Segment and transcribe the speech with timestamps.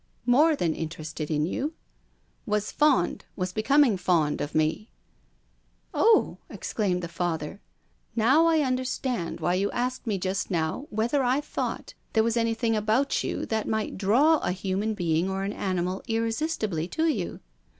[0.39, 1.75] "More than interested in you?""
[2.47, 4.89] Was fond, or was becoming fond, of me.""
[5.95, 7.61] Oil!" exclaimed the Father."
[8.15, 12.23] Now I un derstand why }'ou asked me just now whctlu r I thought there
[12.23, 17.05] was anything about you that might draw a human being or an animal irresistibly to
[17.05, 17.39] you.